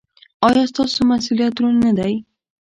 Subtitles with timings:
[0.47, 2.13] ایا ستاسو مسؤلیت دروند نه دی؟